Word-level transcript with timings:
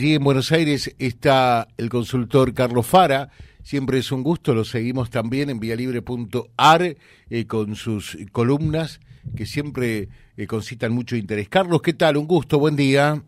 Aquí 0.00 0.14
en 0.14 0.22
Buenos 0.22 0.52
Aires 0.52 0.94
está 1.00 1.66
el 1.76 1.88
consultor 1.88 2.54
Carlos 2.54 2.86
Fara. 2.86 3.30
Siempre 3.64 3.98
es 3.98 4.12
un 4.12 4.22
gusto, 4.22 4.54
lo 4.54 4.62
seguimos 4.62 5.10
también 5.10 5.50
en 5.50 5.58
vialibre.ar 5.58 6.96
eh, 7.30 7.46
con 7.48 7.74
sus 7.74 8.16
columnas 8.30 9.00
que 9.34 9.44
siempre 9.44 10.08
eh, 10.36 10.46
concitan 10.46 10.92
mucho 10.92 11.16
interés. 11.16 11.48
Carlos, 11.48 11.82
¿qué 11.82 11.94
tal? 11.94 12.16
Un 12.16 12.28
gusto, 12.28 12.60
buen 12.60 12.76
día. 12.76 13.20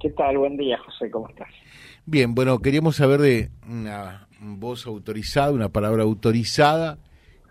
¿Qué 0.00 0.08
tal? 0.08 0.38
Buen 0.38 0.56
día, 0.56 0.78
José, 0.78 1.10
¿cómo 1.10 1.28
estás? 1.28 1.50
Bien, 2.06 2.34
bueno, 2.34 2.60
queríamos 2.60 2.96
saber 2.96 3.20
de 3.20 3.50
una 3.68 4.26
voz 4.40 4.86
autorizada, 4.86 5.52
una 5.52 5.68
palabra 5.68 6.02
autorizada, 6.02 6.96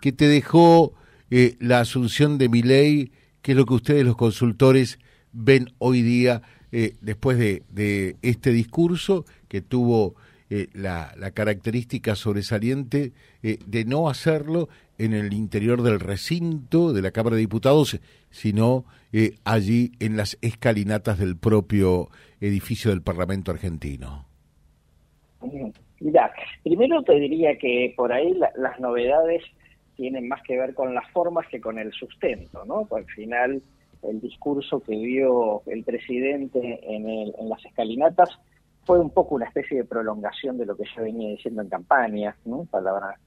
que 0.00 0.10
te 0.10 0.26
dejó 0.26 0.92
eh, 1.30 1.54
la 1.60 1.78
asunción 1.78 2.36
de 2.36 2.48
mi 2.48 2.62
ley, 2.62 3.12
que 3.42 3.52
es 3.52 3.56
lo 3.56 3.64
que 3.64 3.74
ustedes 3.74 4.04
los 4.04 4.16
consultores 4.16 4.98
ven 5.30 5.68
hoy 5.78 6.02
día 6.02 6.42
eh, 6.70 6.94
después 7.00 7.38
de, 7.38 8.16
este 8.22 8.50
discurso 8.50 9.24
que 9.48 9.60
tuvo 9.60 10.14
eh, 10.50 10.68
la, 10.74 11.12
característica 11.32 12.14
sobresaliente 12.14 13.12
eh, 13.42 13.58
de 13.66 13.84
no 13.84 14.08
hacerlo 14.08 14.68
en 14.98 15.14
el 15.14 15.32
interior 15.32 15.82
del 15.82 16.00
recinto 16.00 16.92
de 16.92 17.02
la 17.02 17.10
Cámara 17.10 17.36
de 17.36 17.40
Diputados, 17.40 18.00
sino 18.30 18.84
allí 19.44 19.92
en 20.00 20.16
las 20.18 20.36
escalinatas 20.42 21.18
del 21.18 21.36
propio 21.36 22.08
edificio 22.40 22.90
del 22.90 23.00
Parlamento 23.00 23.50
argentino. 23.50 24.26
Mira, 26.00 26.32
primero 26.62 27.02
te 27.02 27.14
diría 27.18 27.56
que 27.56 27.94
por 27.96 28.12
ahí 28.12 28.34
las 28.56 28.78
novedades 28.80 29.42
tienen 29.96 30.28
más 30.28 30.42
que 30.42 30.58
ver 30.58 30.74
con 30.74 30.94
las 30.94 31.10
formas 31.10 31.46
que 31.48 31.60
con 31.60 31.78
el 31.78 31.92
sustento, 31.92 32.64
¿no? 32.64 32.86
Al 32.94 33.04
final 33.06 33.62
el 34.02 34.20
discurso 34.20 34.80
que 34.80 34.92
dio 34.92 35.62
el 35.66 35.84
presidente 35.84 36.80
en, 36.82 37.08
en 37.08 37.48
las 37.48 37.64
escalinatas 37.64 38.38
fue 38.88 38.98
un 38.98 39.10
poco 39.10 39.34
una 39.34 39.44
especie 39.44 39.76
de 39.76 39.84
prolongación 39.84 40.56
de 40.56 40.64
lo 40.64 40.74
que 40.74 40.84
yo 40.96 41.02
venía 41.02 41.28
diciendo 41.28 41.60
en 41.60 41.68
campaña, 41.68 42.34
¿no? 42.46 42.64
palabra 42.64 43.18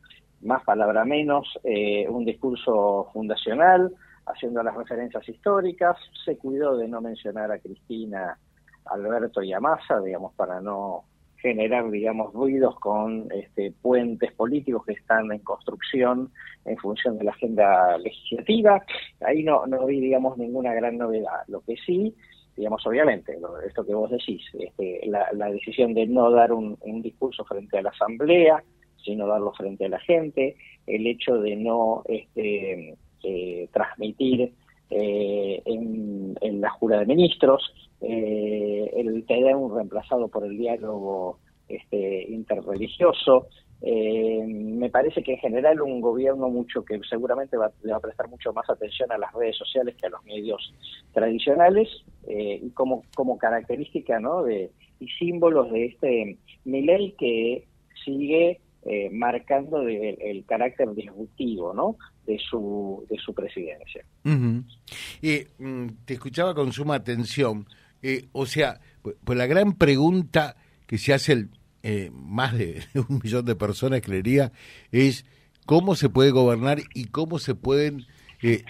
más, 0.41 0.63
palabra 0.63 1.05
menos, 1.05 1.47
eh, 1.63 2.08
un 2.09 2.25
discurso 2.25 3.09
fundacional, 3.13 3.94
haciendo 4.25 4.63
las 4.63 4.75
referencias 4.75 5.28
históricas, 5.30 5.97
se 6.25 6.38
cuidó 6.38 6.78
de 6.78 6.88
no 6.88 7.00
mencionar 7.00 7.52
a 7.52 7.59
Cristina, 7.59 8.39
Alberto 8.85 9.44
y 9.44 9.53
a 9.53 9.59
Massa, 9.59 10.00
digamos, 10.00 10.33
para 10.33 10.59
no 10.61 11.03
generar, 11.42 11.89
digamos, 11.89 12.34
ruidos 12.34 12.80
con 12.80 13.28
este, 13.31 13.72
puentes 13.81 14.31
políticos 14.34 14.86
que 14.86 14.94
están 14.94 15.31
en 15.31 15.39
construcción 15.39 16.31
en 16.66 16.78
función 16.78 17.17
de 17.17 17.25
la 17.25 17.31
agenda 17.31 17.97
legislativa. 17.97 18.84
Ahí 19.22 19.44
no, 19.44 19.66
no 19.66 19.86
vi, 19.86 20.00
digamos, 20.00 20.38
ninguna 20.38 20.73
gran 20.73 20.97
novedad. 20.97 21.42
Lo 21.47 21.62
que 21.62 21.75
sí, 21.86 22.16
digamos, 22.56 22.86
obviamente, 22.86 23.38
esto 23.66 23.86
que 23.86 23.94
vos 23.94 24.12
decís, 24.12 24.42
este, 24.59 25.02
la, 25.08 25.50
decisión 25.52 25.94
de 25.94 26.06
no 26.08 26.30
dar 26.31 26.53
un, 26.53 26.78
discurso 27.02 27.44
frente 27.45 27.78
a 27.78 27.81
la 27.81 27.89
Asamblea, 27.89 28.64
sino 29.03 29.25
darlo 29.25 29.52
frente 29.53 29.86
a 29.86 29.89
la 29.89 30.00
gente, 30.00 30.56
el 30.86 31.08
hecho 31.08 31.39
de 31.39 31.56
no 31.56 32.03
este, 32.08 32.95
eh, 33.23 33.67
transmitir 33.73 34.53
eh, 34.92 35.61
en, 35.66 36.61
la 36.61 36.70
jura 36.70 37.00
de 37.00 37.08
ministros, 37.08 37.73
eh, 38.02 38.92
el 38.95 39.25
un 39.56 39.75
reemplazado 39.75 40.28
por 40.28 40.45
el 40.45 40.58
diálogo 40.58 41.39
este, 41.67 42.30
interreligioso. 42.30 43.47
Eh, 43.84 44.44
me 44.45 44.92
parece 44.92 45.23
que 45.23 45.34
en 45.34 45.39
general 45.39 45.81
un 45.81 46.02
gobierno 46.02 46.50
mucho 46.50 46.86
que 46.86 47.00
seguramente 47.09 47.58
va, 47.58 47.72
le 47.81 47.92
va 47.92 47.97
a 47.97 48.02
prestar 48.02 48.28
mucho 48.30 48.53
más 48.53 48.69
atención 48.69 49.12
a 49.12 49.17
las 49.17 49.34
redes 49.34 49.58
sociales 49.58 49.95
que 49.95 50.06
a 50.06 50.12
los 50.12 50.23
medios 50.23 50.72
tradicionales 51.14 51.89
eh, 52.28 52.59
y 52.62 52.69
como, 52.72 53.03
como 53.16 53.39
característica 53.39 54.19
¿no? 54.19 54.44
de, 54.44 54.69
y 55.00 55.08
símbolos 55.08 55.72
de 55.72 55.86
este 55.86 56.38
ley 56.64 57.16
que 57.17 57.66
sigue 58.06 58.62
eh, 58.84 59.12
marcando 59.12 59.88
el 59.88 60.44
carácter 60.48 60.92
disruptivo 60.96 61.72
¿no? 61.72 61.98
de, 62.26 62.40
su, 62.40 63.06
de 63.12 63.18
su 63.19 63.31
presidencia. 63.31 64.03
Mm, 64.24 65.88
te 66.03 66.14
escuchaba 66.16 66.56
con 66.56 66.74
suma 66.74 66.96
atención. 66.96 67.68
Eh, 68.02 68.25
o 68.31 68.47
sea, 68.47 68.80
pues, 69.03 69.18
pues, 69.24 69.38
la 69.38 69.46
gran 69.46 69.74
pregunta 69.74 70.56
que 70.88 70.97
se 70.97 71.14
hace 71.14 71.34
el, 71.34 71.50
eh, 71.84 72.09
más 72.12 72.58
de 72.58 72.81
un 73.08 73.22
millón 73.24 73.46
de 73.46 73.56
personas, 73.56 74.02
creería, 74.02 74.52
es 74.91 75.25
cómo 75.68 75.94
se 75.94 76.09
puede 76.09 76.31
gobernar 76.31 76.80
y 76.96 77.06
cómo 77.06 77.38
se 77.38 77.53
pueden 77.53 78.08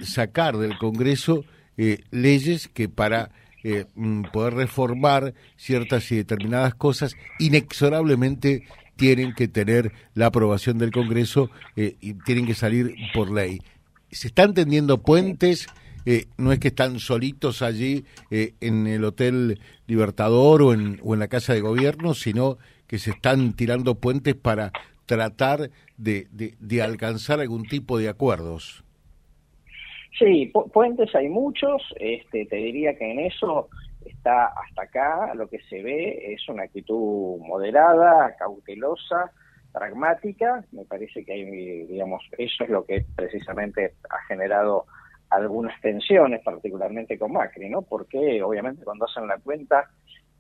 sacar 0.02 0.58
del 0.58 0.78
Congreso 0.78 1.46
leyes 2.12 2.68
que 2.68 2.90
para 2.90 3.32
mm, 3.96 4.24
poder 4.34 4.56
reformar 4.56 5.34
ciertas 5.56 6.12
y 6.12 6.18
determinadas 6.18 6.76
cosas 6.76 7.16
inexorablemente 7.40 8.68
tienen 9.02 9.34
que 9.34 9.48
tener 9.48 9.94
la 10.14 10.28
aprobación 10.28 10.78
del 10.78 10.92
Congreso 10.92 11.50
eh, 11.76 11.96
y 12.02 12.14
tienen 12.14 12.46
que 12.46 12.54
salir 12.54 12.94
por 13.16 13.32
ley. 13.32 13.58
¿Se 14.12 14.28
están 14.28 14.54
tendiendo 14.54 15.02
puentes? 15.02 15.66
Eh, 16.06 16.26
no 16.38 16.52
es 16.52 16.60
que 16.60 16.68
están 16.68 17.00
solitos 17.00 17.64
allí 17.64 18.06
eh, 18.30 18.54
en 18.62 18.86
el 18.86 19.04
Hotel 19.04 19.60
Libertador 19.88 20.62
o 20.62 20.74
en, 20.74 21.00
o 21.02 21.16
en 21.16 21.20
la 21.20 21.30
Casa 21.30 21.56
de 21.56 21.62
Gobierno, 21.62 22.14
sino 22.14 22.60
que 22.86 23.00
se 23.00 23.10
están 23.10 23.54
tirando 23.54 23.96
puentes 23.96 24.36
para 24.36 24.72
tratar 25.08 25.72
de, 25.98 26.28
de, 26.32 26.82
alcanzar 26.84 27.40
algún 27.40 27.64
tipo 27.64 27.98
de 27.98 28.08
acuerdos. 28.08 28.84
Sí, 30.20 30.52
puentes 30.74 31.14
hay 31.16 31.28
muchos, 31.28 31.82
este, 32.00 32.46
te 32.46 32.56
diría 32.56 32.96
que 32.96 33.12
en 33.12 33.20
eso 33.22 33.68
está 34.06 34.48
hasta 34.48 34.84
acá, 34.84 35.34
lo 35.36 35.48
que 35.48 35.60
se 35.70 35.82
ve 35.82 36.34
es 36.34 36.48
una 36.50 36.64
actitud 36.64 37.38
moderada, 37.40 38.36
cautelosa, 38.38 39.32
pragmática, 39.72 40.64
me 40.72 40.86
parece 40.86 41.24
que 41.24 41.34
hay, 41.34 41.86
digamos, 41.86 42.24
eso 42.38 42.64
es 42.64 42.70
lo 42.70 42.86
que 42.86 43.06
precisamente 43.16 43.96
ha 44.10 44.22
generado 44.28 44.86
algunas 45.30 45.80
tensiones, 45.82 46.42
particularmente 46.44 47.18
con 47.18 47.32
Macri, 47.32 47.70
¿no? 47.70 47.82
Porque 47.82 48.44
obviamente 48.44 48.84
cuando 48.84 49.06
hacen 49.06 49.28
la 49.28 49.38
cuenta, 49.38 49.90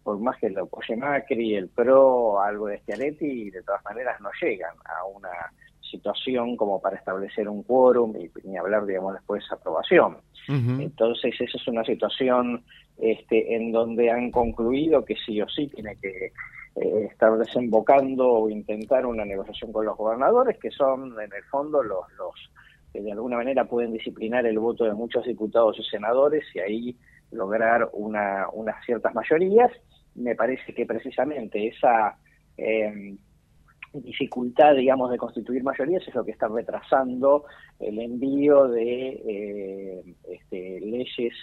por 0.03 0.19
más 0.19 0.37
que 0.37 0.49
lo 0.49 0.63
apoye 0.63 0.97
Macri, 0.97 1.55
el 1.55 1.69
PRO, 1.69 2.41
algo 2.41 2.67
de 2.67 2.79
Schiaretti, 2.79 3.51
de 3.51 3.63
todas 3.63 3.83
maneras 3.85 4.19
no 4.19 4.29
llegan 4.41 4.75
a 4.85 5.05
una 5.05 5.29
situación 5.91 6.55
como 6.55 6.81
para 6.81 6.97
establecer 6.97 7.49
un 7.49 7.63
quórum 7.63 8.15
y 8.15 8.31
ni 8.47 8.57
hablar, 8.57 8.85
digamos, 8.85 9.13
después 9.13 9.43
de 9.47 9.55
aprobación. 9.55 10.17
Entonces, 10.47 11.35
esa 11.39 11.57
es 11.57 11.67
una 11.67 11.83
situación 11.83 12.63
este, 12.97 13.55
en 13.55 13.71
donde 13.71 14.09
han 14.09 14.31
concluido 14.31 15.05
que 15.05 15.15
sí 15.15 15.41
o 15.41 15.47
sí 15.47 15.67
tiene 15.67 15.95
que 16.01 16.33
eh, 16.75 17.07
estar 17.11 17.37
desembocando 17.37 18.27
o 18.27 18.49
intentar 18.49 19.05
una 19.05 19.23
negociación 19.25 19.71
con 19.71 19.85
los 19.85 19.97
gobernadores, 19.97 20.57
que 20.57 20.71
son 20.71 21.13
en 21.21 21.31
el 21.33 21.43
fondo 21.49 21.83
los, 21.83 22.11
los 22.17 22.33
que 22.91 23.01
de 23.01 23.11
alguna 23.11 23.37
manera 23.37 23.65
pueden 23.65 23.93
disciplinar 23.93 24.45
el 24.45 24.59
voto 24.59 24.85
de 24.85 24.93
muchos 24.93 25.25
diputados 25.25 25.77
y 25.79 25.83
senadores 25.83 26.43
y 26.53 26.59
ahí 26.59 26.97
lograr 27.31 27.89
una, 27.93 28.47
unas 28.53 28.83
ciertas 28.85 29.13
mayorías. 29.13 29.71
Me 30.15 30.35
parece 30.35 30.73
que 30.73 30.85
precisamente 30.85 31.67
esa 31.67 32.17
eh, 32.57 33.15
dificultad, 33.93 34.75
digamos, 34.75 35.11
de 35.11 35.17
constituir 35.17 35.63
mayorías 35.63 36.07
es 36.07 36.15
lo 36.15 36.23
que 36.23 36.31
está 36.31 36.47
retrasando 36.47 37.45
el 37.79 37.99
envío 37.99 38.67
de 38.67 39.21
eh, 39.25 40.15
este, 40.29 40.79
leyes 40.79 41.33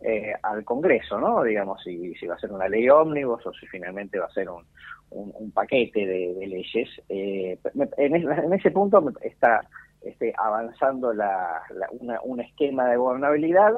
eh, 0.00 0.32
al 0.42 0.64
Congreso, 0.64 1.20
¿no? 1.20 1.42
Digamos, 1.42 1.82
si, 1.82 2.14
si 2.14 2.26
va 2.26 2.34
a 2.34 2.38
ser 2.38 2.52
una 2.52 2.68
ley 2.68 2.88
ómnibus 2.88 3.44
o 3.46 3.52
si 3.52 3.66
finalmente 3.66 4.18
va 4.18 4.26
a 4.26 4.30
ser 4.30 4.48
un, 4.48 4.64
un, 5.10 5.50
paquete 5.52 6.06
de, 6.06 6.46
leyes. 6.46 6.88
Eh, 7.08 7.58
en, 7.98 8.52
ese 8.54 8.70
punto 8.70 9.12
está 9.20 9.60
este, 10.00 10.32
avanzando 10.38 11.12
la, 11.12 11.62
un 12.24 12.40
esquema 12.40 12.88
de 12.88 12.96
gobernabilidad 12.96 13.74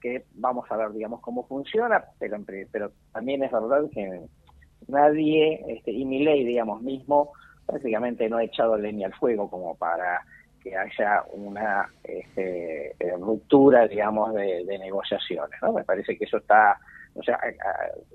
que 0.00 0.24
vamos 0.34 0.70
a 0.70 0.76
ver, 0.76 0.92
digamos, 0.92 1.20
cómo 1.20 1.46
funciona, 1.46 2.04
pero, 2.18 2.38
pero 2.70 2.92
también 3.12 3.42
es 3.42 3.50
verdad 3.50 3.90
que 3.92 4.20
nadie, 4.86 5.64
este, 5.68 5.90
y 5.90 6.04
mi 6.04 6.22
ley, 6.22 6.44
digamos, 6.44 6.82
mismo, 6.82 7.32
prácticamente 7.66 8.28
no 8.28 8.38
ha 8.38 8.44
echado 8.44 8.76
leña 8.76 9.06
al 9.06 9.14
fuego 9.14 9.50
como 9.50 9.74
para 9.76 10.22
que 10.62 10.76
haya 10.76 11.22
una 11.32 11.88
este, 12.02 12.90
eh, 12.98 13.16
ruptura, 13.20 13.86
digamos, 13.86 14.34
de, 14.34 14.64
negociaciones. 14.78 15.60
¿no? 15.62 15.72
Me 15.72 15.84
parece 15.84 16.16
que 16.18 16.24
eso 16.24 16.38
está, 16.38 16.78
o 17.14 17.22
sea, 17.22 17.38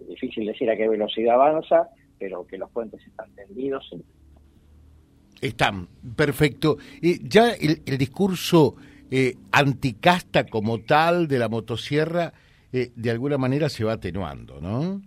difícil 0.08 0.48
decir 0.48 0.70
a 0.70 0.76
qué 0.76 0.88
velocidad 0.88 1.36
avanza, 1.36 1.88
pero 2.20 2.46
que 2.46 2.58
los 2.58 2.70
puentes 2.72 3.02
están 3.06 3.34
tendidos. 3.36 3.90
Están, 5.40 5.88
perfecto. 6.16 6.78
ya 7.02 7.52
el, 7.52 7.98
discurso 7.98 8.76
eh, 9.10 9.36
anticasta 9.52 10.46
como 10.46 10.82
tal 10.82 11.28
de 11.28 11.40
la 11.40 11.50
motosierra, 11.50 12.34
eh, 12.74 12.92
de 12.96 13.12
alguna 13.12 13.38
manera 13.38 13.70
se 13.70 13.84
va 13.84 13.94
atenuando, 13.94 14.60
¿no? 14.60 15.02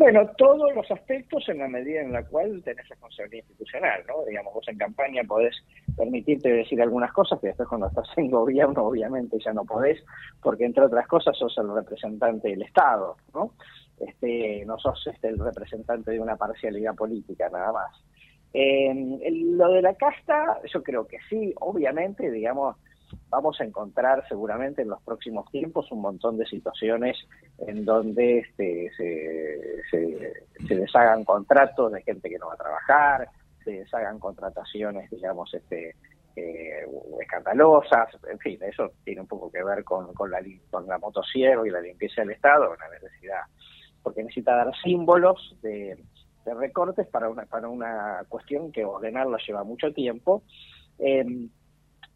Bueno, 0.00 0.26
todos 0.38 0.74
los 0.74 0.90
aspectos 0.90 1.46
en 1.50 1.58
la 1.58 1.68
medida 1.68 2.00
en 2.00 2.10
la 2.10 2.24
cual 2.24 2.62
tenés 2.64 2.88
responsabilidad 2.88 3.44
institucional, 3.44 4.02
¿no? 4.08 4.24
Digamos, 4.24 4.54
vos 4.54 4.66
en 4.66 4.78
campaña 4.78 5.22
podés 5.24 5.54
permitirte 5.94 6.50
decir 6.50 6.80
algunas 6.80 7.12
cosas 7.12 7.38
que 7.38 7.48
después 7.48 7.68
cuando 7.68 7.88
estás 7.88 8.08
en 8.16 8.30
gobierno 8.30 8.82
obviamente 8.82 9.36
ya 9.44 9.52
no 9.52 9.66
podés, 9.66 10.02
porque 10.42 10.64
entre 10.64 10.86
otras 10.86 11.06
cosas 11.06 11.36
sos 11.36 11.54
el 11.58 11.74
representante 11.74 12.48
del 12.48 12.62
Estado, 12.62 13.18
¿no? 13.34 13.52
este, 13.98 14.64
no 14.64 14.78
sos 14.78 15.06
este, 15.06 15.28
el 15.28 15.38
representante 15.38 16.12
de 16.12 16.20
una 16.20 16.36
parcialidad 16.36 16.94
política 16.94 17.50
nada 17.50 17.70
más. 17.70 18.02
Eh, 18.54 19.20
lo 19.54 19.68
de 19.68 19.82
la 19.82 19.94
casta, 19.96 20.62
yo 20.72 20.82
creo 20.82 21.06
que 21.06 21.18
sí, 21.28 21.52
obviamente, 21.60 22.30
digamos, 22.30 22.78
vamos 23.28 23.60
a 23.60 23.64
encontrar 23.64 24.26
seguramente 24.28 24.82
en 24.82 24.88
los 24.88 25.02
próximos 25.02 25.50
tiempos 25.50 25.90
un 25.92 26.00
montón 26.00 26.36
de 26.36 26.46
situaciones 26.46 27.16
en 27.58 27.84
donde 27.84 28.38
este, 28.38 28.90
se, 28.96 29.82
se, 29.90 30.74
deshagan 30.74 31.24
contratos 31.24 31.92
de 31.92 32.02
gente 32.02 32.28
que 32.28 32.38
no 32.38 32.48
va 32.48 32.54
a 32.54 32.58
trabajar, 32.58 33.28
se 33.64 33.72
deshagan 33.72 34.18
contrataciones, 34.18 35.10
digamos, 35.10 35.52
este, 35.54 35.94
eh, 36.36 36.86
escandalosas, 37.20 38.08
en 38.30 38.38
fin, 38.38 38.58
eso 38.62 38.92
tiene 39.04 39.22
un 39.22 39.26
poco 39.26 39.50
que 39.50 39.62
ver 39.62 39.84
con, 39.84 40.12
con, 40.14 40.30
la, 40.30 40.40
con 40.70 40.86
la 40.86 40.98
motosierra 40.98 41.66
y 41.66 41.70
la 41.70 41.80
limpieza 41.80 42.22
del 42.22 42.32
Estado, 42.32 42.72
una 42.72 42.88
necesidad, 42.88 43.42
porque 44.02 44.22
necesita 44.22 44.56
dar 44.56 44.72
símbolos 44.82 45.56
de, 45.62 45.98
recortes 46.44 47.06
para 47.06 47.28
una, 47.28 47.44
para 47.44 47.68
una 47.68 48.24
cuestión 48.28 48.72
que 48.72 48.84
ordenarla 48.84 49.38
lleva 49.46 49.62
mucho 49.62 49.92
tiempo. 49.92 50.42
Eh, 50.98 51.24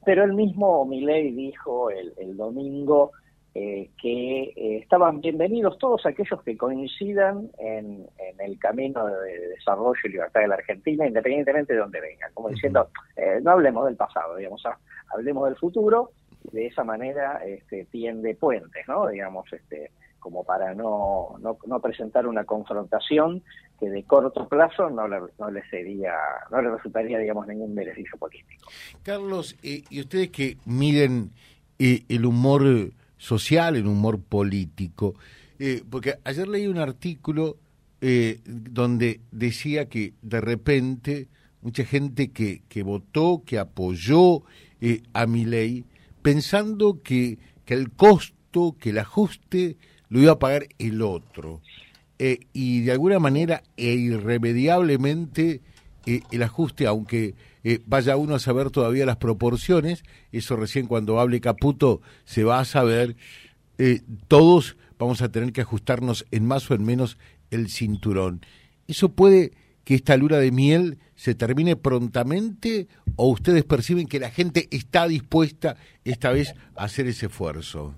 pero 0.04 0.24
el 0.24 0.34
mismo 0.34 0.84
Milei 0.84 1.32
dijo 1.32 1.90
el, 1.90 2.12
el 2.16 2.36
domingo 2.36 3.12
eh, 3.56 3.90
que 4.02 4.52
eh, 4.56 4.78
estaban 4.82 5.20
bienvenidos 5.20 5.78
todos 5.78 6.04
aquellos 6.06 6.42
que 6.42 6.56
coincidan 6.56 7.50
en, 7.58 8.04
el 8.40 8.58
camino 8.58 9.06
de 9.06 9.50
desarrollo 9.50 10.00
y 10.02 10.08
libertad 10.08 10.40
de 10.40 10.48
la 10.48 10.56
Argentina, 10.56 11.06
independientemente 11.06 11.72
de 11.72 11.78
donde 11.78 12.00
vengan. 12.00 12.32
Como 12.34 12.48
diciendo, 12.48 12.88
eh, 13.14 13.38
no 13.44 13.52
hablemos 13.52 13.86
del 13.86 13.94
pasado, 13.94 14.34
digamos, 14.34 14.60
ah, 14.66 14.76
hablemos 15.14 15.44
del 15.44 15.56
futuro, 15.56 16.10
de 16.50 16.66
esa 16.66 16.82
manera 16.82 17.44
este, 17.46 17.84
tiende 17.92 18.34
puentes, 18.34 18.88
¿no? 18.88 19.06
Digamos, 19.06 19.50
este, 19.52 19.92
como 20.24 20.42
para 20.42 20.72
no, 20.74 21.36
no, 21.38 21.80
presentar 21.80 22.26
una 22.26 22.44
confrontación 22.44 23.42
que 23.78 23.90
de 23.90 24.04
corto 24.04 24.48
plazo 24.48 24.88
no 24.88 25.06
le, 25.06 25.20
sería, 25.68 26.14
no 26.50 26.62
le 26.62 26.70
resultaría, 26.70 27.18
digamos, 27.18 27.46
ningún 27.46 27.74
beneficio 27.74 28.16
político. 28.16 28.70
Carlos, 29.02 29.54
y 29.62 30.00
ustedes 30.00 30.30
que 30.30 30.56
miden 30.64 31.30
el 31.78 32.24
humor 32.24 32.62
social, 33.18 33.76
en 33.76 33.86
humor 33.86 34.22
político. 34.22 35.14
Eh, 35.58 35.82
porque 35.90 36.14
ayer 36.24 36.48
leí 36.48 36.66
un 36.66 36.78
artículo 36.78 37.58
eh, 38.00 38.40
donde 38.46 39.20
decía 39.30 39.90
que 39.90 40.14
de 40.22 40.40
repente 40.40 41.28
mucha 41.60 41.84
gente 41.84 42.30
que, 42.32 42.62
que 42.70 42.82
votó, 42.82 43.42
que 43.44 43.58
apoyó 43.58 44.42
eh, 44.80 45.02
a 45.12 45.26
mi 45.26 45.44
ley, 45.44 45.84
pensando 46.22 47.02
que, 47.02 47.38
que 47.66 47.74
el 47.74 47.92
costo, 47.92 48.74
que 48.78 48.90
el 48.90 48.98
ajuste 48.98 49.76
lo 50.14 50.20
iba 50.20 50.30
a 50.30 50.38
pagar 50.38 50.68
el 50.78 51.02
otro. 51.02 51.60
y 52.52 52.82
de 52.82 52.92
alguna 52.92 53.18
manera 53.18 53.64
e 53.76 53.94
irremediablemente 53.94 55.60
el 56.06 56.42
ajuste, 56.44 56.86
aunque 56.86 57.34
vaya 57.86 58.16
uno 58.16 58.36
a 58.36 58.38
saber 58.38 58.70
todavía 58.70 59.06
las 59.06 59.16
proporciones, 59.16 60.04
eso 60.30 60.54
recién 60.54 60.86
cuando 60.86 61.18
hable 61.18 61.40
Caputo 61.40 62.00
se 62.24 62.44
va 62.44 62.60
a 62.60 62.64
saber, 62.64 63.16
eh, 63.78 64.02
todos 64.28 64.76
vamos 65.00 65.20
a 65.20 65.32
tener 65.32 65.52
que 65.52 65.62
ajustarnos 65.62 66.26
en 66.30 66.46
más 66.46 66.70
o 66.70 66.74
en 66.74 66.84
menos 66.84 67.18
el 67.50 67.68
cinturón. 67.68 68.46
¿Eso 68.86 69.08
puede 69.08 69.50
que 69.82 69.96
esta 69.96 70.16
luna 70.16 70.36
de 70.36 70.52
miel 70.52 70.98
se 71.16 71.34
termine 71.34 71.74
prontamente 71.74 72.86
o 73.16 73.30
ustedes 73.30 73.64
perciben 73.64 74.06
que 74.06 74.20
la 74.20 74.30
gente 74.30 74.68
está 74.70 75.08
dispuesta 75.08 75.76
esta 76.04 76.30
vez 76.30 76.54
a 76.76 76.84
hacer 76.84 77.08
ese 77.08 77.26
esfuerzo? 77.26 77.96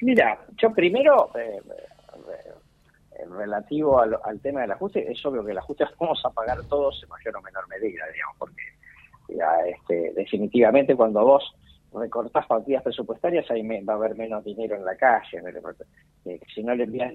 Mira, 0.00 0.38
yo 0.56 0.72
primero, 0.72 1.30
eh, 1.36 1.60
relativo 3.30 4.00
al, 4.00 4.40
tema 4.40 4.62
del 4.62 4.72
ajuste, 4.72 5.10
es 5.10 5.24
obvio 5.24 5.44
que 5.44 5.52
el 5.52 5.58
ajuste 5.58 5.84
vamos 5.98 6.20
a 6.24 6.30
pagar 6.30 6.62
todos 6.64 7.02
en 7.02 7.08
mayor 7.08 7.36
o 7.36 7.42
menor 7.42 7.68
medida, 7.68 8.04
digamos, 8.12 8.36
porque 8.38 8.62
este, 9.66 10.12
definitivamente 10.14 10.94
cuando 10.94 11.24
vos 11.24 11.54
recortás 11.92 12.46
partidas 12.46 12.82
presupuestarias 12.82 13.50
ahí 13.50 13.62
va 13.84 13.94
a 13.94 13.96
haber 13.96 14.16
menos 14.16 14.44
dinero 14.44 14.76
en 14.76 14.84
la 14.84 14.96
calle. 14.96 15.42
Eh, 16.24 16.40
si 16.52 16.62
no 16.62 16.74
le 16.74 16.84
envías 16.84 17.12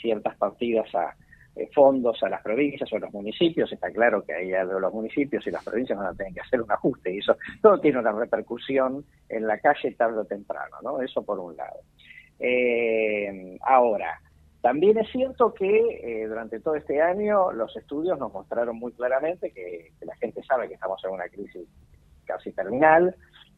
ciertas 0.00 0.36
partidas 0.36 0.94
a 0.94 1.14
eh, 1.56 1.68
fondos 1.74 2.22
a 2.22 2.28
las 2.28 2.42
provincias 2.42 2.92
o 2.92 2.96
a 2.96 3.00
los 3.00 3.12
municipios, 3.12 3.72
está 3.72 3.90
claro 3.90 4.24
que 4.24 4.32
ahí 4.32 4.52
los 4.80 4.94
municipios 4.94 5.46
y 5.46 5.50
las 5.50 5.64
provincias 5.64 5.98
van 5.98 6.08
a 6.08 6.14
tener 6.14 6.32
que 6.32 6.40
hacer 6.40 6.60
un 6.62 6.70
ajuste 6.70 7.12
y 7.12 7.18
eso 7.18 7.36
todo 7.60 7.80
tiene 7.80 7.98
una 7.98 8.12
repercusión 8.12 9.04
en 9.28 9.46
la 9.46 9.58
calle 9.58 9.92
tarde 9.92 10.18
o 10.18 10.24
temprano, 10.24 10.76
¿no? 10.82 11.02
Eso 11.02 11.24
por 11.24 11.40
un 11.40 11.56
lado. 11.56 11.80
Eh, 12.40 13.58
ahora, 13.60 14.18
también 14.62 14.98
es 14.98 15.10
cierto 15.10 15.52
que 15.52 16.00
eh, 16.02 16.26
durante 16.26 16.60
todo 16.60 16.74
este 16.74 17.00
año 17.00 17.52
los 17.52 17.74
estudios 17.76 18.18
nos 18.18 18.32
mostraron 18.32 18.76
muy 18.76 18.92
claramente 18.92 19.52
que, 19.52 19.92
la 20.00 20.16
gente 20.16 20.42
sabe 20.44 20.68
que 20.68 20.74
estamos 20.74 21.02
en 21.04 21.10
una 21.10 21.28
crisis 21.28 21.68
casi 22.24 22.52
terminal, 22.52 23.14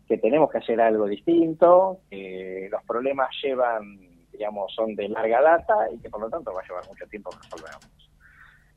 que 0.06 0.18
tenemos 0.18 0.50
que 0.50 0.58
hacer 0.58 0.80
algo 0.80 1.06
distinto, 1.06 2.00
que 2.10 2.68
los 2.70 2.82
problemas 2.84 3.28
llevan, 3.42 3.98
digamos, 4.32 4.72
son 4.74 4.94
de 4.96 5.08
larga 5.08 5.40
data 5.40 5.74
y 5.92 5.98
que 5.98 6.10
por 6.10 6.20
lo 6.20 6.28
tanto 6.28 6.52
va 6.52 6.60
a 6.60 6.66
llevar 6.66 6.86
mucho 6.88 7.06
tiempo 7.06 7.30
resolverlos. 7.30 8.10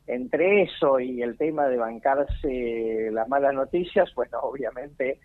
Entre 0.06 0.62
eso 0.62 1.00
y 1.00 1.22
el 1.22 1.36
tema 1.36 1.66
de 1.66 1.78
bancarse 1.78 3.10
las 3.10 3.28
malas 3.28 3.54
noticias, 3.54 4.12
bueno, 4.16 4.38
obviamente 4.40 5.20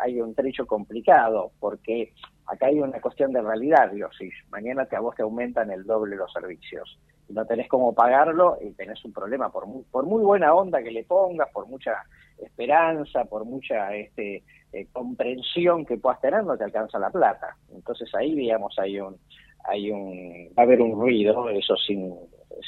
hay 0.00 0.20
un 0.20 0.34
trecho 0.34 0.66
complicado, 0.66 1.52
porque 1.58 2.12
acá 2.46 2.66
hay 2.66 2.80
una 2.80 3.00
cuestión 3.00 3.32
de 3.32 3.42
realidad, 3.42 3.90
digo, 3.90 4.08
si 4.18 4.30
mañana 4.50 4.86
te, 4.86 4.96
a 4.96 5.00
vos 5.00 5.14
te 5.14 5.22
aumentan 5.22 5.70
el 5.70 5.84
doble 5.84 6.16
los 6.16 6.32
servicios 6.32 6.98
y 7.28 7.32
no 7.32 7.46
tenés 7.46 7.68
cómo 7.68 7.94
pagarlo 7.94 8.58
y 8.60 8.72
tenés 8.72 9.04
un 9.04 9.12
problema, 9.12 9.50
por 9.50 9.66
muy, 9.66 9.82
por 9.90 10.04
muy 10.04 10.22
buena 10.22 10.54
onda 10.54 10.82
que 10.82 10.90
le 10.90 11.04
pongas, 11.04 11.50
por 11.52 11.66
mucha 11.66 12.04
esperanza, 12.38 13.24
por 13.24 13.44
mucha 13.44 13.94
este, 13.94 14.42
eh, 14.72 14.86
comprensión 14.92 15.86
que 15.86 15.96
puedas 15.96 16.20
tener, 16.20 16.44
no 16.44 16.56
te 16.56 16.64
alcanza 16.64 16.98
la 16.98 17.10
plata. 17.10 17.56
Entonces 17.72 18.12
ahí, 18.14 18.34
digamos, 18.34 18.78
hay 18.78 19.00
un, 19.00 19.16
hay 19.64 19.90
un, 19.90 20.52
va 20.58 20.62
a 20.62 20.66
haber 20.66 20.82
un 20.82 20.92
ruido, 20.92 21.48
eso 21.48 21.76
sin, 21.76 22.14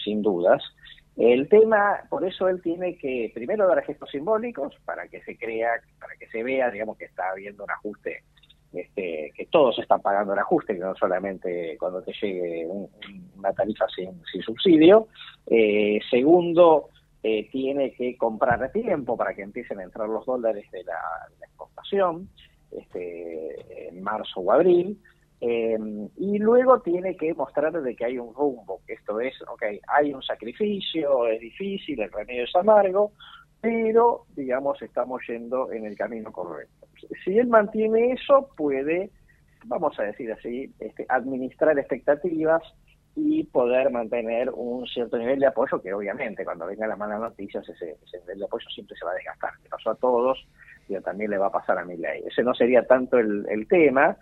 sin 0.04 0.22
dudas, 0.22 0.62
el 1.16 1.48
tema, 1.48 2.02
por 2.10 2.26
eso 2.26 2.46
él 2.48 2.60
tiene 2.60 2.96
que 2.98 3.30
primero 3.34 3.66
dar 3.66 3.82
gestos 3.84 4.10
simbólicos 4.10 4.74
para 4.84 5.08
que 5.08 5.22
se 5.22 5.38
crea, 5.38 5.70
para 5.98 6.14
que 6.16 6.26
se 6.28 6.42
vea, 6.42 6.70
digamos, 6.70 6.98
que 6.98 7.06
está 7.06 7.30
habiendo 7.30 7.64
un 7.64 7.70
ajuste, 7.70 8.22
este, 8.72 9.32
que 9.34 9.46
todos 9.46 9.78
están 9.78 10.00
pagando 10.00 10.32
el 10.32 10.38
ajuste, 10.38 10.74
que 10.74 10.80
no 10.80 10.94
solamente 10.94 11.76
cuando 11.78 12.02
te 12.02 12.12
llegue 12.12 12.66
una 13.36 13.52
tarifa 13.52 13.86
sin, 13.88 14.20
subsidio. 14.42 15.08
Eh, 15.46 16.00
segundo, 16.10 16.90
eh, 17.22 17.48
tiene 17.50 17.92
que 17.92 18.16
comprar 18.16 18.70
tiempo 18.72 19.16
para 19.16 19.34
que 19.34 19.42
empiecen 19.42 19.80
a 19.80 19.84
entrar 19.84 20.08
los 20.08 20.26
dólares 20.26 20.70
de 20.70 20.84
la, 20.84 21.00
exportación 21.40 22.28
este, 22.70 23.88
en 23.88 24.02
marzo 24.02 24.40
o 24.40 24.52
abril. 24.52 25.00
Eh, 25.40 25.78
y 26.16 26.38
luego 26.38 26.80
tiene 26.80 27.16
que 27.16 27.34
mostrar 27.34 27.72
de 27.82 27.94
que 27.94 28.04
hay 28.06 28.18
un 28.18 28.34
rumbo, 28.34 28.80
que 28.86 28.94
esto 28.94 29.20
es, 29.20 29.34
ok, 29.42 29.64
hay 29.88 30.14
un 30.14 30.22
sacrificio, 30.22 31.26
es 31.26 31.40
difícil, 31.40 32.00
el 32.00 32.10
remedio 32.10 32.44
es 32.44 32.56
amargo, 32.56 33.12
pero, 33.60 34.26
digamos, 34.34 34.80
estamos 34.80 35.22
yendo 35.28 35.72
en 35.72 35.84
el 35.84 35.96
camino 35.96 36.32
correcto. 36.32 36.85
Si 37.24 37.38
él 37.38 37.48
mantiene 37.48 38.12
eso, 38.12 38.48
puede, 38.56 39.10
vamos 39.64 39.98
a 39.98 40.04
decir 40.04 40.32
así, 40.32 40.72
este, 40.80 41.06
administrar 41.08 41.78
expectativas 41.78 42.62
y 43.16 43.44
poder 43.44 43.90
mantener 43.90 44.50
un 44.50 44.86
cierto 44.86 45.16
nivel 45.16 45.40
de 45.40 45.46
apoyo 45.46 45.80
que 45.80 45.94
obviamente 45.94 46.44
cuando 46.44 46.66
vengan 46.66 46.90
las 46.90 46.98
malas 46.98 47.18
noticias 47.18 47.66
ese, 47.66 47.96
nivel 48.20 48.38
de 48.38 48.44
apoyo 48.44 48.68
siempre 48.68 48.96
se 48.96 49.06
va 49.06 49.12
a 49.12 49.14
desgastar. 49.14 49.52
Le 49.62 49.70
pasó 49.70 49.90
a 49.90 49.94
todos, 49.94 50.46
y 50.86 51.00
también 51.00 51.30
le 51.30 51.38
va 51.38 51.46
a 51.46 51.52
pasar 51.52 51.78
a 51.78 51.84
mi 51.84 51.96
ley. 51.96 52.22
Ese 52.26 52.42
no 52.42 52.54
sería 52.54 52.86
tanto 52.86 53.18
el, 53.18 53.66
tema, 53.68 54.16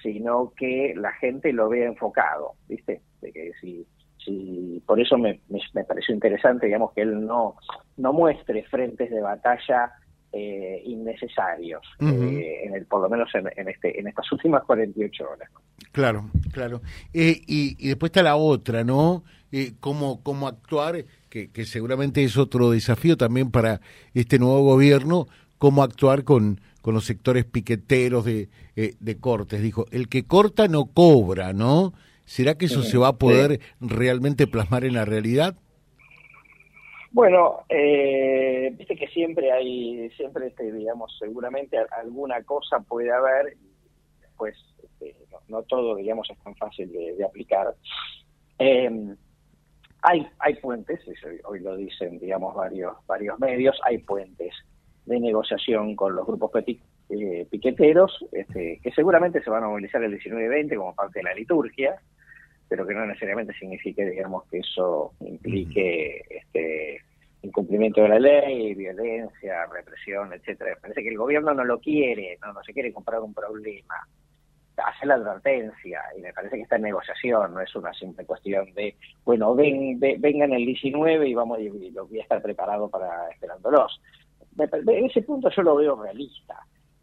sino 0.00 0.52
que 0.56 0.94
la 0.96 1.12
gente 1.12 1.52
lo 1.52 1.68
vea 1.68 1.86
enfocado, 1.86 2.52
¿viste? 2.68 3.02
De 3.20 3.32
que 3.32 3.50
si, 3.60 3.84
si 4.24 4.80
por 4.86 5.00
eso 5.00 5.18
me, 5.18 5.40
me, 5.48 5.84
pareció 5.84 6.14
interesante, 6.14 6.66
digamos, 6.66 6.92
que 6.92 7.02
él 7.02 7.26
no, 7.26 7.56
no 7.96 8.12
muestre 8.12 8.62
frentes 8.64 9.10
de 9.10 9.20
batalla 9.20 9.92
eh, 10.36 10.82
innecesarios, 10.84 11.82
eh, 12.00 12.62
en 12.64 12.74
el, 12.74 12.86
por 12.86 13.00
lo 13.02 13.08
menos 13.08 13.28
en, 13.34 13.68
este, 13.68 13.98
en 13.98 14.08
estas 14.08 14.30
últimas 14.32 14.64
48 14.64 15.24
horas. 15.28 15.50
Claro, 15.92 16.30
claro. 16.52 16.82
Eh, 17.14 17.40
y, 17.46 17.76
y, 17.78 17.88
después 17.88 18.10
está 18.10 18.22
la 18.22 18.36
otra, 18.36 18.84
¿no? 18.84 19.24
cómo, 19.80 20.22
cómo 20.22 20.48
actuar, 20.48 21.04
que, 21.30 21.50
que 21.50 21.64
seguramente 21.64 22.22
es 22.22 22.36
otro 22.36 22.70
desafío 22.70 23.16
también 23.16 23.50
para 23.50 23.80
este 24.12 24.38
nuevo 24.38 24.62
gobierno, 24.62 25.28
cómo 25.58 25.82
actuar 25.82 26.24
con, 26.24 26.60
con 26.86 26.94
los 26.94 27.04
sectores 27.04 27.44
piqueteros 27.44 28.24
de, 28.24 28.48
eh, 28.76 28.94
de 29.00 29.16
cortes. 29.16 29.60
Dijo, 29.60 29.86
el 29.90 30.08
que 30.08 30.24
corta 30.24 30.68
no 30.68 30.86
cobra, 30.86 31.52
¿no? 31.52 31.92
¿Será 32.24 32.56
que 32.56 32.66
eso 32.66 32.84
se 32.84 32.96
va 32.96 33.08
a 33.08 33.18
poder 33.18 33.60
realmente 33.80 34.46
plasmar 34.46 34.84
en 34.84 34.94
la 34.94 35.04
realidad? 35.04 35.56
Bueno, 37.16 37.60
eh, 37.70 38.74
viste 38.76 38.94
que 38.94 39.08
siempre 39.08 39.50
hay, 39.50 40.10
siempre, 40.10 40.48
este, 40.48 40.70
digamos, 40.70 41.16
seguramente 41.18 41.78
alguna 41.92 42.42
cosa 42.42 42.80
puede 42.80 43.10
haber, 43.10 43.56
pues 44.36 44.54
no, 45.48 45.62
todo, 45.62 45.96
digamos, 45.96 46.28
es 46.30 46.38
tan 46.44 46.54
fácil 46.56 46.92
de, 46.92 47.24
aplicar. 47.24 47.74
Eh, 48.58 49.14
hay, 50.02 50.28
hay 50.40 50.54
puentes, 50.56 51.00
hoy 51.44 51.60
lo 51.60 51.74
dicen, 51.78 52.18
digamos, 52.18 52.54
varios, 52.54 52.94
varios 53.06 53.38
medios, 53.38 53.80
hay 53.84 53.96
puentes 53.96 54.52
de 55.06 55.18
negociación 55.18 55.96
con 55.96 56.14
los 56.14 56.26
grupos 56.26 56.50
eh, 57.08 57.46
piqueteros, 57.50 58.26
este, 58.30 58.78
que 58.82 58.92
seguramente 58.92 59.42
se 59.42 59.48
van 59.48 59.64
a 59.64 59.68
movilizar 59.68 60.04
el 60.04 60.10
19 60.10 60.44
y 60.44 60.48
20 60.48 60.76
como 60.76 60.94
parte 60.94 61.20
de 61.20 61.22
la 61.22 61.34
liturgia, 61.34 61.98
pero 62.68 62.86
que 62.86 62.94
no 62.94 63.06
necesariamente 63.06 63.54
signifique, 63.54 64.04
digamos, 64.04 64.44
que 64.50 64.58
eso 64.58 65.12
implique 65.20 66.22
este, 66.30 67.00
incumplimiento 67.42 68.02
de 68.02 68.08
la 68.08 68.18
ley, 68.18 68.74
violencia, 68.74 69.66
represión, 69.66 70.32
etcétera. 70.32 70.76
Parece 70.80 71.02
que 71.02 71.10
el 71.10 71.18
gobierno 71.18 71.54
no 71.54 71.64
lo 71.64 71.78
quiere, 71.78 72.38
no, 72.42 72.52
no 72.52 72.62
se 72.62 72.72
quiere 72.72 72.92
comprar 72.92 73.20
un 73.20 73.34
problema 73.34 74.06
hacer 74.84 75.08
la 75.08 75.14
advertencia 75.14 76.02
y 76.16 76.20
me 76.20 76.32
parece 76.32 76.56
que 76.56 76.62
está 76.62 76.76
en 76.76 76.82
negociación, 76.82 77.54
no 77.54 77.60
es 77.60 77.74
una 77.74 77.92
simple 77.94 78.24
cuestión 78.24 78.72
de, 78.74 78.94
bueno, 79.24 79.54
ven, 79.54 79.98
vengan 79.98 80.52
el 80.52 80.66
19 80.66 81.28
y 81.28 81.34
vamos 81.34 81.58
y, 81.60 81.90
lo 81.90 82.06
voy 82.06 82.20
a 82.20 82.22
estar 82.22 82.42
preparado 82.42 82.88
para 82.88 83.28
esperándolos. 83.30 84.00
En 84.58 85.06
ese 85.06 85.22
punto 85.22 85.50
yo 85.50 85.62
lo 85.62 85.76
veo 85.76 86.02
realista. 86.02 86.58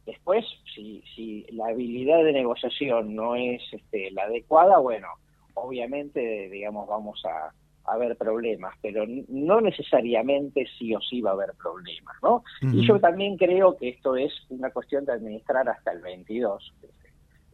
Después, 0.05 0.45
si, 0.73 1.01
si 1.15 1.45
la 1.51 1.67
habilidad 1.67 2.23
de 2.23 2.33
negociación 2.33 3.15
no 3.15 3.35
es 3.35 3.61
este, 3.71 4.11
la 4.11 4.23
adecuada, 4.23 4.77
bueno, 4.79 5.07
obviamente, 5.53 6.49
digamos, 6.49 6.87
vamos 6.87 7.23
a, 7.25 7.53
a 7.85 7.93
haber 7.93 8.15
problemas, 8.17 8.75
pero 8.81 9.05
no 9.27 9.61
necesariamente 9.61 10.65
sí 10.77 10.93
o 10.95 11.01
sí 11.01 11.21
va 11.21 11.31
a 11.31 11.33
haber 11.33 11.53
problemas, 11.61 12.15
¿no? 12.21 12.43
Y 12.61 12.87
yo 12.87 12.99
también 12.99 13.37
creo 13.37 13.77
que 13.77 13.89
esto 13.89 14.15
es 14.15 14.31
una 14.49 14.69
cuestión 14.71 15.05
de 15.05 15.13
administrar 15.13 15.67
hasta 15.67 15.91
el 15.91 16.01
22, 16.01 16.73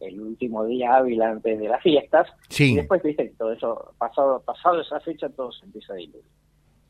el 0.00 0.20
último 0.20 0.64
día 0.66 0.96
hábil 0.96 1.20
antes 1.22 1.58
de 1.58 1.68
las 1.68 1.82
fiestas. 1.82 2.28
Y 2.58 2.76
después, 2.76 3.02
viste, 3.02 3.32
todo 3.36 3.52
eso, 3.52 3.92
pasado, 3.98 4.40
pasado 4.42 4.80
esa 4.80 5.00
fecha, 5.00 5.28
todo 5.28 5.52
se 5.52 5.66
empieza 5.66 5.92
a 5.92 5.96
diluir. 5.96 6.24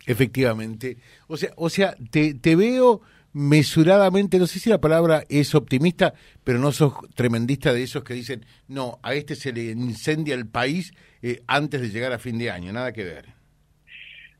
Efectivamente. 0.06 0.96
O 1.28 1.36
sea, 1.36 1.50
o 1.56 1.68
sea 1.68 1.94
te, 2.10 2.34
te 2.34 2.56
veo 2.56 3.00
mesuradamente, 3.32 4.38
no 4.38 4.46
sé 4.46 4.58
si 4.58 4.70
la 4.70 4.80
palabra 4.80 5.22
es 5.28 5.54
optimista, 5.54 6.14
pero 6.44 6.58
no 6.58 6.72
sos 6.72 6.94
tremendista 7.14 7.72
de 7.72 7.82
esos 7.82 8.02
que 8.04 8.14
dicen, 8.14 8.44
no, 8.68 8.98
a 9.02 9.14
este 9.14 9.36
se 9.36 9.52
le 9.52 9.70
incendia 9.70 10.34
el 10.34 10.48
país 10.48 10.92
eh, 11.22 11.42
antes 11.46 11.80
de 11.80 11.90
llegar 11.90 12.12
a 12.12 12.18
fin 12.18 12.38
de 12.38 12.50
año, 12.50 12.72
nada 12.72 12.92
que 12.92 13.04
ver. 13.04 13.26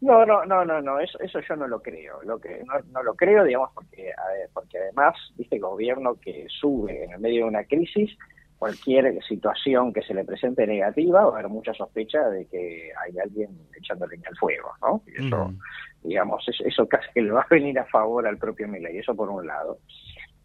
No, 0.01 0.25
no, 0.25 0.45
no, 0.47 0.65
no, 0.65 0.81
no, 0.81 0.99
eso, 0.99 1.19
eso 1.21 1.41
yo 1.47 1.57
no 1.57 1.69
lo 1.69 1.83
creo. 1.83 2.23
Lo 2.23 2.41
que 2.41 2.63
no, 2.65 2.73
no 2.91 3.03
lo 3.03 3.15
creo, 3.15 3.45
digamos, 3.45 3.71
porque, 3.75 4.13
porque 4.55 4.79
además, 4.79 5.15
viste, 5.37 5.59
gobierno 5.59 6.15
que 6.15 6.47
sube 6.49 7.05
en 7.05 7.13
el 7.13 7.21
medio 7.21 7.45
de 7.45 7.51
una 7.51 7.65
crisis 7.65 8.17
cualquier 8.61 9.19
situación 9.25 9.91
que 9.91 10.03
se 10.03 10.13
le 10.13 10.23
presente 10.23 10.67
negativa, 10.67 11.25
va 11.25 11.31
a 11.31 11.33
haber 11.33 11.49
mucha 11.49 11.73
sospecha 11.73 12.29
de 12.29 12.45
que 12.47 12.91
hay 13.03 13.19
alguien 13.19 13.49
echando 13.75 14.07
leña 14.07 14.29
al 14.29 14.37
fuego, 14.37 14.71
¿no? 14.83 15.03
Y 15.07 15.27
eso, 15.27 15.55
digamos, 16.02 16.45
eso, 16.64 16.88
casi 16.88 17.11
que 17.12 17.23
le 17.23 17.30
va 17.30 17.42
a 17.42 17.47
venir 17.50 17.78
a 17.78 17.87
favor 17.87 18.26
al 18.26 18.38
propio 18.38 18.66
y 18.66 18.99
eso 18.99 19.14
por 19.14 19.28
un 19.28 19.47
lado. 19.47 19.78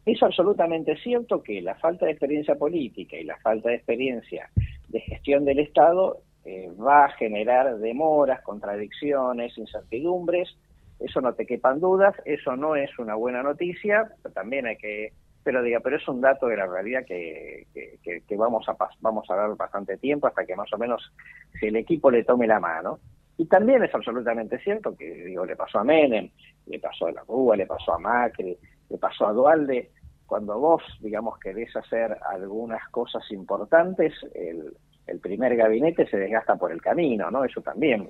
Es 0.06 0.22
absolutamente 0.22 0.96
cierto 0.98 1.42
que 1.42 1.62
la 1.62 1.76
falta 1.76 2.06
de 2.06 2.12
experiencia 2.12 2.56
política 2.56 3.18
y 3.18 3.24
la 3.24 3.38
falta 3.38 3.70
de 3.70 3.76
experiencia 3.76 4.50
de 4.90 5.00
gestión 5.00 5.46
del 5.46 5.60
Estado 5.60 6.20
eh, 6.46 6.72
va 6.80 7.06
a 7.06 7.12
generar 7.12 7.78
demoras, 7.80 8.42
contradicciones, 8.42 9.58
incertidumbres, 9.58 10.56
eso 11.00 11.20
no 11.22 11.34
te 11.34 11.46
quepan 11.46 11.80
dudas, 11.80 12.16
eso 12.26 12.56
no 12.56 12.76
es 12.76 12.98
una 13.00 13.16
buena 13.16 13.44
noticia, 13.44 14.10
pero 14.22 14.34
también 14.34 14.68
hay 14.68 14.78
que 14.78 15.12
pero 15.46 15.62
diga, 15.62 15.80
pero 15.80 15.98
es 15.98 16.08
un 16.08 16.22
dato 16.22 16.48
de 16.48 16.58
la 16.58 16.66
realidad 16.66 17.06
que, 17.06 17.68
que, 17.72 18.36
vamos 18.36 18.68
a 18.68 18.76
vamos 19.00 19.30
a 19.30 19.36
dar 19.36 19.56
bastante 19.56 19.96
tiempo 19.98 20.26
hasta 20.26 20.44
que 20.44 20.56
más 20.56 20.74
o 20.74 20.78
menos 20.80 21.14
si 21.60 21.68
el 21.68 21.76
equipo 21.76 22.10
le 22.10 22.24
tome 22.24 22.48
la 22.48 22.60
mano. 22.60 23.00
Y 23.38 23.46
también 23.46 23.84
es 23.84 23.94
absolutamente 23.94 24.60
cierto 24.60 24.96
que 24.96 25.14
digo 25.26 25.46
le 25.46 25.56
pasó 25.56 25.80
a 25.80 25.84
Menem, 25.84 26.30
le 26.68 26.80
pasó 26.80 27.08
a 27.08 27.12
la 27.12 27.24
Rúa, 27.28 27.56
le 27.56 27.66
pasó 27.66 27.94
a 27.94 28.00
Macri, 28.00 28.58
le 28.90 28.98
pasó 28.98 29.28
a 29.28 29.34
Dualde. 29.34 29.92
Cuando 30.26 30.58
vos, 30.60 30.82
digamos, 31.02 31.38
querés 31.40 31.76
hacer 31.76 32.18
algunas 32.30 32.88
cosas 32.90 33.24
importantes, 33.32 34.14
el, 34.34 34.74
el 35.06 35.20
primer 35.20 35.56
gabinete 35.56 36.08
se 36.08 36.18
desgasta 36.18 36.56
por 36.56 36.72
el 36.72 36.82
camino, 36.82 37.30
¿no? 37.30 37.44
Eso 37.44 37.62
también 37.62 38.10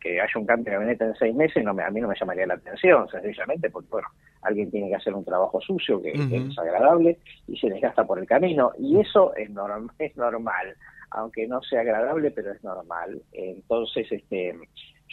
que, 0.00 0.20
haya 0.20 0.32
un 0.36 0.46
cambio 0.46 0.64
de 0.64 0.76
gabinete 0.78 1.04
en 1.04 1.14
seis 1.14 1.34
meses 1.34 1.64
no 1.64 1.70
a 1.70 1.90
mí 1.90 2.00
no 2.00 2.08
me 2.08 2.14
llamaría 2.18 2.46
la 2.46 2.54
atención, 2.54 3.08
sencillamente 3.08 3.70
porque, 3.70 3.88
bueno, 3.90 4.08
alguien 4.42 4.70
tiene 4.70 4.88
que 4.88 4.96
hacer 4.96 5.14
un 5.14 5.24
trabajo 5.24 5.60
sucio 5.60 6.02
que, 6.02 6.12
es 6.12 6.30
desagradable 6.30 7.18
y 7.48 7.56
se 7.56 7.68
desgasta 7.68 8.04
por 8.04 8.18
el 8.18 8.26
camino. 8.26 8.72
Y 8.78 9.00
eso 9.00 9.34
es, 9.34 9.48
es 9.98 10.16
normal, 10.16 10.76
aunque 11.14 11.46
no 11.46 11.62
sea 11.62 11.80
agradable, 11.80 12.30
pero 12.30 12.52
es 12.52 12.62
normal. 12.62 13.22
Entonces, 13.32 14.10
este 14.10 14.54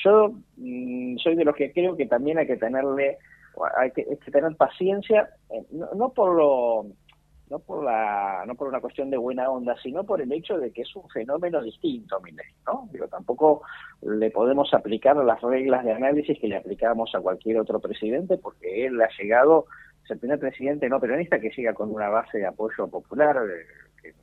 yo 0.03 0.33
mm, 0.57 1.17
soy 1.17 1.35
de 1.35 1.45
los 1.45 1.55
que 1.55 1.71
creo 1.71 1.95
que 1.95 2.07
también 2.07 2.37
hay 2.37 2.47
que 2.47 2.57
tenerle, 2.57 3.17
hay 3.77 3.91
que, 3.91 4.03
tener 4.31 4.55
paciencia, 4.55 5.29
eh, 5.49 5.63
no 5.71 6.09
por 6.09 6.35
lo 6.35 6.85
no 7.49 7.59
por 7.59 7.83
la 7.83 8.45
no 8.47 8.55
por 8.55 8.69
una 8.69 8.79
cuestión 8.79 9.09
de 9.09 9.17
buena 9.17 9.49
onda, 9.49 9.75
sino 9.83 10.05
por 10.05 10.21
el 10.21 10.31
hecho 10.31 10.57
de 10.57 10.71
que 10.71 10.83
es 10.83 10.95
un 10.95 11.07
fenómeno 11.09 11.61
distinto, 11.61 12.19
Milei, 12.21 12.47
¿no? 12.65 12.87
Digo, 12.91 13.07
tampoco 13.07 13.61
le 14.01 14.31
podemos 14.31 14.73
aplicar 14.73 15.17
las 15.17 15.41
reglas 15.41 15.83
de 15.83 15.91
análisis 15.91 16.39
que 16.39 16.47
le 16.47 16.55
aplicamos 16.55 17.13
a 17.13 17.19
cualquier 17.19 17.59
otro 17.59 17.79
presidente, 17.79 18.37
porque 18.37 18.85
él 18.85 19.01
ha 19.01 19.09
llegado, 19.21 19.65
es 20.03 20.11
el 20.11 20.19
primer 20.19 20.39
presidente 20.39 20.87
no 20.87 21.01
peronista 21.01 21.39
que 21.39 21.51
llega 21.51 21.73
con 21.73 21.91
una 21.91 22.09
base 22.09 22.37
de 22.37 22.47
apoyo 22.47 22.87
popular 22.87 23.37
que 24.01 24.13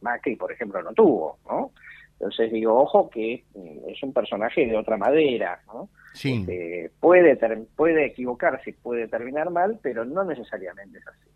Macri, 0.00 0.36
por 0.36 0.52
ejemplo, 0.52 0.82
no 0.82 0.92
tuvo, 0.92 1.38
¿no? 1.48 1.72
Entonces 2.12 2.50
digo, 2.50 2.76
ojo 2.76 3.08
que 3.08 3.44
mm, 3.54 3.90
es 3.90 4.02
un 4.02 4.12
personaje 4.12 4.66
de 4.66 4.76
otra 4.76 4.96
madera, 4.96 5.60
¿no? 5.66 5.88
Sí. 6.14 6.40
Este, 6.40 6.90
puede, 7.00 7.38
puede 7.76 8.06
equivocarse, 8.06 8.74
puede 8.82 9.06
terminar 9.06 9.50
mal, 9.50 9.78
pero 9.82 10.04
no 10.04 10.24
necesariamente 10.24 10.98
es 10.98 11.06
así. 11.06 11.28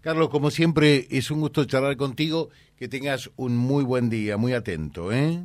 Carlos, 0.00 0.28
como 0.28 0.50
siempre, 0.50 1.06
es 1.10 1.30
un 1.30 1.40
gusto 1.40 1.64
charlar 1.64 1.96
contigo. 1.96 2.50
Que 2.76 2.88
tengas 2.88 3.30
un 3.36 3.56
muy 3.56 3.84
buen 3.84 4.10
día, 4.10 4.36
muy 4.36 4.52
atento, 4.52 5.12
¿eh? 5.12 5.38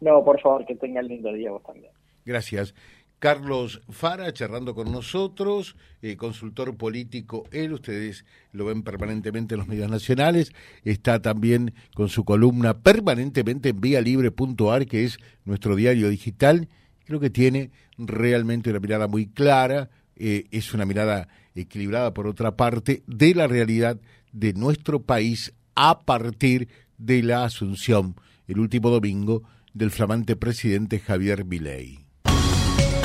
No, 0.00 0.24
por 0.24 0.40
favor, 0.40 0.64
que 0.64 0.76
tenga 0.76 1.02
lindo 1.02 1.32
día 1.32 1.50
vos 1.50 1.62
también. 1.64 1.92
Gracias. 2.24 2.74
Carlos 3.24 3.80
Fara 3.88 4.34
charlando 4.34 4.74
con 4.74 4.92
nosotros, 4.92 5.76
eh, 6.02 6.14
consultor 6.14 6.76
político 6.76 7.44
él, 7.52 7.72
ustedes 7.72 8.26
lo 8.52 8.66
ven 8.66 8.82
permanentemente 8.82 9.54
en 9.54 9.60
los 9.60 9.66
medios 9.66 9.90
nacionales, 9.90 10.52
está 10.84 11.22
también 11.22 11.72
con 11.94 12.10
su 12.10 12.26
columna 12.26 12.82
permanentemente 12.82 13.70
en 13.70 13.80
vialibre.ar, 13.80 14.84
que 14.84 15.04
es 15.04 15.16
nuestro 15.46 15.74
diario 15.74 16.10
digital, 16.10 16.68
creo 17.06 17.18
que 17.18 17.30
tiene 17.30 17.70
realmente 17.96 18.68
una 18.68 18.80
mirada 18.80 19.08
muy 19.08 19.24
clara, 19.24 19.88
eh, 20.16 20.44
es 20.50 20.74
una 20.74 20.84
mirada 20.84 21.26
equilibrada 21.54 22.12
por 22.12 22.26
otra 22.26 22.58
parte 22.58 23.04
de 23.06 23.34
la 23.34 23.46
realidad 23.46 23.98
de 24.32 24.52
nuestro 24.52 25.00
país 25.00 25.54
a 25.74 26.00
partir 26.00 26.68
de 26.98 27.22
la 27.22 27.44
asunción 27.44 28.16
el 28.48 28.58
último 28.58 28.90
domingo 28.90 29.44
del 29.72 29.90
flamante 29.90 30.36
presidente 30.36 31.00
Javier 31.00 31.46
Milei 31.46 32.03